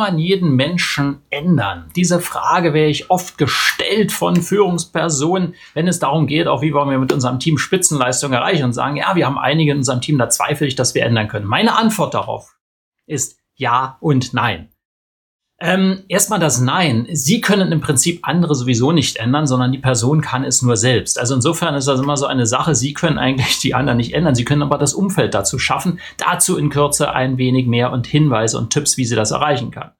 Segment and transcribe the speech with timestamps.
[0.00, 1.90] man jeden Menschen ändern?
[1.94, 6.90] Diese Frage werde ich oft gestellt von Führungspersonen, wenn es darum geht, auch wie wollen
[6.90, 10.18] wir mit unserem Team Spitzenleistung erreichen und sagen, ja, wir haben einige in unserem Team,
[10.18, 11.46] da zweifle ich, dass wir ändern können.
[11.46, 12.56] Meine Antwort darauf
[13.06, 14.69] ist ja und nein.
[15.62, 17.06] Ähm, erstmal das Nein.
[17.12, 21.18] Sie können im Prinzip andere sowieso nicht ändern, sondern die Person kann es nur selbst.
[21.18, 22.74] Also insofern ist das immer so eine Sache.
[22.74, 24.34] Sie können eigentlich die anderen nicht ändern.
[24.34, 26.00] Sie können aber das Umfeld dazu schaffen.
[26.16, 29.90] Dazu in Kürze ein wenig mehr und Hinweise und Tipps, wie sie das erreichen kann.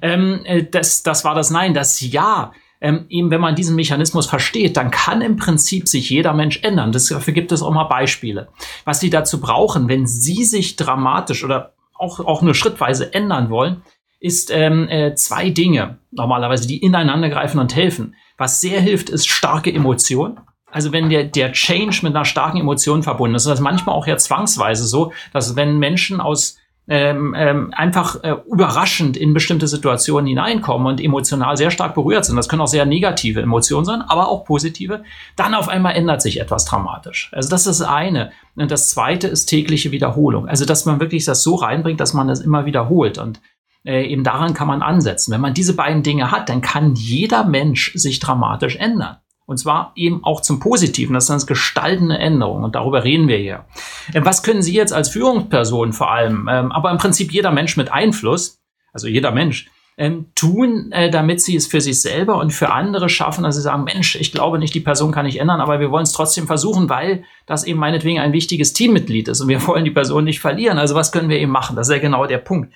[0.00, 1.74] Ähm, äh, das, das war das Nein.
[1.74, 6.34] Das Ja ähm, eben wenn man diesen Mechanismus versteht, dann kann im Prinzip sich jeder
[6.34, 6.90] Mensch ändern.
[6.90, 8.48] Das, dafür gibt es auch mal Beispiele.
[8.84, 13.82] Was Sie dazu brauchen, wenn Sie sich dramatisch oder auch, auch nur schrittweise ändern wollen,
[14.22, 18.14] ist ähm, äh, zwei Dinge normalerweise, die ineinander greifen und helfen.
[18.38, 20.38] Was sehr hilft, ist starke Emotion.
[20.70, 24.06] Also wenn der, der Change mit einer starken Emotion verbunden ist, ist das manchmal auch
[24.06, 26.56] ja zwangsweise so, dass wenn Menschen aus
[26.88, 32.36] ähm, ähm, einfach äh, überraschend in bestimmte Situationen hineinkommen und emotional sehr stark berührt sind,
[32.36, 35.04] das können auch sehr negative Emotionen sein, aber auch positive,
[35.36, 37.30] dann auf einmal ändert sich etwas dramatisch.
[37.32, 38.32] Also das ist das eine.
[38.56, 40.48] Und das zweite ist tägliche Wiederholung.
[40.48, 43.16] Also dass man wirklich das so reinbringt, dass man das immer wiederholt.
[43.18, 43.40] Und
[43.84, 45.32] äh, eben daran kann man ansetzen.
[45.32, 49.16] Wenn man diese beiden Dinge hat, dann kann jeder Mensch sich dramatisch ändern.
[49.44, 51.14] Und zwar eben auch zum Positiven.
[51.14, 52.62] Das ist eine gestaltende Änderung.
[52.62, 53.64] Und darüber reden wir hier.
[54.12, 57.76] Äh, was können Sie jetzt als Führungsperson vor allem, ähm, aber im Prinzip jeder Mensch
[57.76, 62.52] mit Einfluss, also jeder Mensch, ähm, tun, äh, damit sie es für sich selber und
[62.52, 65.60] für andere schaffen, dass sie sagen, Mensch, ich glaube nicht, die Person kann ich ändern,
[65.60, 69.48] aber wir wollen es trotzdem versuchen, weil das eben meinetwegen ein wichtiges Teammitglied ist und
[69.48, 70.78] wir wollen die Person nicht verlieren.
[70.78, 71.76] Also was können wir eben machen?
[71.76, 72.72] Das ist ja genau der Punkt.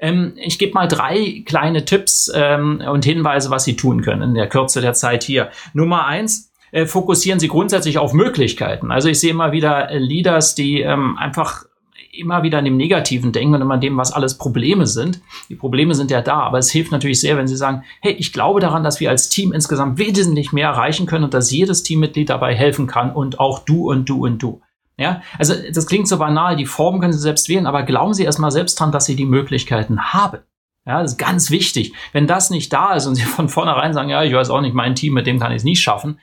[0.00, 4.34] Ähm, ich gebe mal drei kleine Tipps ähm, und Hinweise, was Sie tun können in
[4.34, 5.50] der Kürze der Zeit hier.
[5.74, 8.90] Nummer eins, äh, fokussieren Sie grundsätzlich auf Möglichkeiten.
[8.90, 11.64] Also ich sehe immer wieder äh, Leaders, die ähm, einfach
[12.12, 15.20] immer wieder an dem Negativen denken und immer an dem, was alles Probleme sind.
[15.48, 18.32] Die Probleme sind ja da, aber es hilft natürlich sehr, wenn Sie sagen, hey, ich
[18.32, 22.30] glaube daran, dass wir als Team insgesamt wesentlich mehr erreichen können und dass jedes Teammitglied
[22.30, 24.60] dabei helfen kann und auch du und du und du.
[25.00, 28.22] Ja, also das klingt so banal, die Form können Sie selbst wählen, aber glauben Sie
[28.22, 30.40] erstmal selbst dran, dass Sie die Möglichkeiten haben.
[30.86, 31.94] Ja, das ist ganz wichtig.
[32.12, 34.74] Wenn das nicht da ist und Sie von vornherein sagen, ja, ich weiß auch nicht,
[34.74, 36.20] mein Team, mit dem kann ich es nicht schaffen,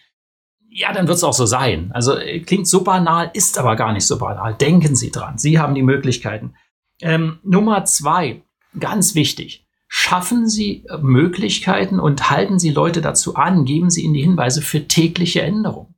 [0.70, 1.90] ja, dann wird es auch so sein.
[1.96, 4.54] Also klingt so banal, ist aber gar nicht so banal.
[4.54, 5.40] Denken Sie dran.
[5.40, 6.54] Sie haben die Möglichkeiten.
[7.02, 8.44] Ähm, Nummer zwei,
[8.80, 9.66] ganz wichtig.
[9.88, 14.88] Schaffen Sie Möglichkeiten und halten Sie Leute dazu an, geben Sie ihnen die Hinweise für
[14.88, 15.96] tägliche Änderungen.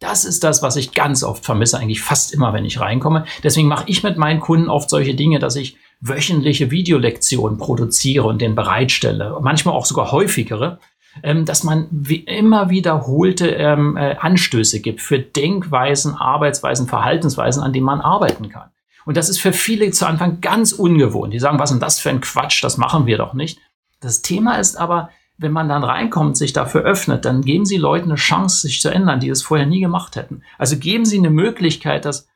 [0.00, 3.24] Das ist das, was ich ganz oft vermisse, eigentlich fast immer, wenn ich reinkomme.
[3.42, 8.40] Deswegen mache ich mit meinen Kunden oft solche Dinge, dass ich wöchentliche Videolektionen produziere und
[8.42, 9.38] den bereitstelle.
[9.40, 10.78] Manchmal auch sogar häufigere,
[11.22, 17.72] ähm, dass man wie immer wiederholte ähm, äh, Anstöße gibt für Denkweisen, Arbeitsweisen, Verhaltensweisen, an
[17.72, 18.70] denen man arbeiten kann.
[19.06, 21.32] Und das ist für viele zu Anfang ganz ungewohnt.
[21.32, 23.58] Die sagen, was ist denn das für ein Quatsch, das machen wir doch nicht.
[24.00, 28.10] Das Thema ist aber, wenn man dann reinkommt, sich dafür öffnet, dann geben Sie Leuten
[28.10, 30.42] eine Chance, sich zu ändern, die es vorher nie gemacht hätten.
[30.58, 32.28] Also geben Sie eine Möglichkeit, dass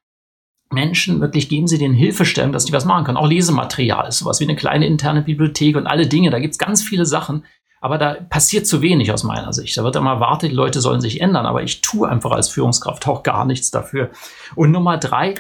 [0.71, 3.17] Menschen wirklich geben Sie den Hilfestellung, dass die was machen können.
[3.17, 6.31] Auch Lesematerial ist sowas wie eine kleine interne Bibliothek und alle Dinge.
[6.31, 7.45] Da gibt es ganz viele Sachen.
[7.81, 9.77] Aber da passiert zu wenig aus meiner Sicht.
[9.79, 11.47] Da wird immer erwartet, die Leute sollen sich ändern.
[11.47, 14.11] Aber ich tue einfach als Führungskraft auch gar nichts dafür.
[14.57, 15.37] Und Nummer drei,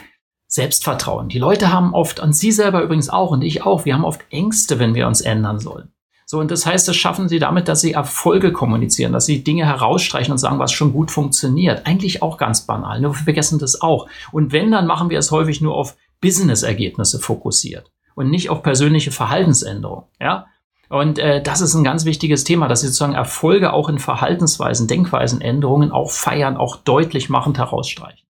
[0.46, 1.28] Selbstvertrauen.
[1.28, 4.24] Die Leute haben oft, und Sie selber übrigens auch und ich auch, wir haben oft
[4.30, 5.92] Ängste, wenn wir uns ändern sollen.
[6.30, 9.64] So, und das heißt, das schaffen sie damit, dass sie Erfolge kommunizieren, dass sie Dinge
[9.64, 11.86] herausstreichen und sagen, was schon gut funktioniert.
[11.86, 14.08] Eigentlich auch ganz banal, nur wir vergessen das auch.
[14.30, 19.10] Und wenn, dann machen wir es häufig nur auf Business-Ergebnisse fokussiert und nicht auf persönliche
[19.10, 20.04] Verhaltensänderungen.
[20.20, 20.48] Ja?
[20.90, 24.86] Und äh, das ist ein ganz wichtiges Thema, dass sie sozusagen Erfolge auch in Verhaltensweisen,
[24.86, 28.27] Denkweisenänderungen auch feiern, auch deutlich machend herausstreichen.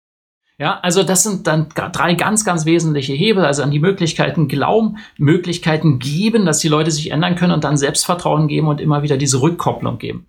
[0.57, 4.97] Ja, also das sind dann drei ganz, ganz wesentliche Hebel, also an die Möglichkeiten glauben,
[5.17, 9.17] Möglichkeiten geben, dass die Leute sich ändern können und dann Selbstvertrauen geben und immer wieder
[9.17, 10.27] diese Rückkopplung geben.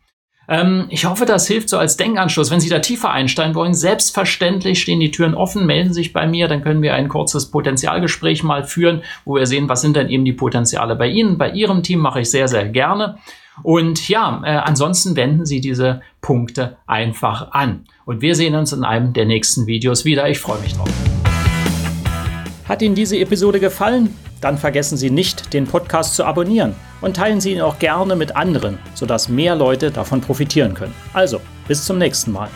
[0.48, 2.50] Ähm, ich hoffe, das hilft so als Denkanschluss.
[2.50, 6.48] Wenn Sie da tiefer einsteigen wollen, selbstverständlich stehen die Türen offen, melden sich bei mir,
[6.48, 10.24] dann können wir ein kurzes Potenzialgespräch mal führen, wo wir sehen, was sind denn eben
[10.24, 13.18] die Potenziale bei Ihnen, bei Ihrem Team mache ich sehr, sehr gerne.
[13.62, 17.84] Und ja, äh, ansonsten wenden Sie diese Punkte einfach an.
[18.04, 20.28] Und wir sehen uns in einem der nächsten Videos wieder.
[20.28, 20.88] Ich freue mich drauf.
[22.68, 24.14] Hat Ihnen diese Episode gefallen?
[24.40, 28.36] Dann vergessen Sie nicht, den Podcast zu abonnieren und teilen Sie ihn auch gerne mit
[28.36, 30.94] anderen, sodass mehr Leute davon profitieren können.
[31.12, 32.50] Also, bis zum nächsten Mal.